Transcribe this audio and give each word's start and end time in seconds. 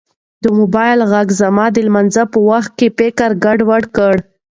د 0.43 0.45
موبایل 0.57 0.99
غږ 1.11 1.27
زما 1.41 1.65
د 1.71 1.77
لمانځه 1.87 2.23
په 2.33 2.39
وخت 2.49 2.71
کې 2.79 2.87
فکر 2.99 3.29
ګډوډ 3.43 3.83
کړ. 3.97 4.15